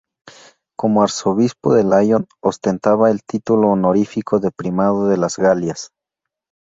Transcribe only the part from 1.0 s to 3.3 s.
arzobispo de Lyon, ostentaba el